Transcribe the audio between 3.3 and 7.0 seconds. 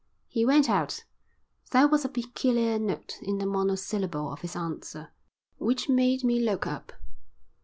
the monosyllable of his answer which made me look up.